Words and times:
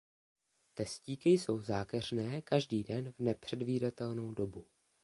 Testíky 0.73 1.29
jsou 1.29 1.61
zákeřně 1.61 2.41
každý 2.41 2.83
den 2.83 3.11
v 3.11 3.19
nepředvídatelnou 3.19 4.31
dobu. 4.33 4.65